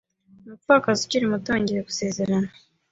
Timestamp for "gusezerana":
1.89-2.49